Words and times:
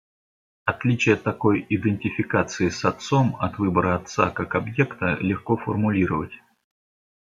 Отличие 0.65 1.15
такой 1.15 1.63
идентификации 1.69 2.69
с 2.69 2.83
отцом 2.85 3.35
от 3.39 3.59
выбора 3.59 3.93
отца 3.97 4.31
как 4.31 4.55
объекта 4.55 5.15
легко 5.21 5.57
формулировать. 5.57 6.33